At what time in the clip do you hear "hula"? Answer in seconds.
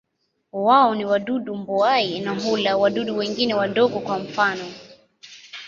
2.39-2.77